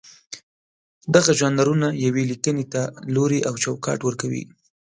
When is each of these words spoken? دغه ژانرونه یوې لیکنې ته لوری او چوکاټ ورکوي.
دغه 1.15 1.31
ژانرونه 1.39 1.87
یوې 2.05 2.23
لیکنې 2.31 2.65
ته 2.73 2.81
لوری 3.13 3.39
او 3.47 3.53
چوکاټ 3.63 3.99
ورکوي. 4.03 4.43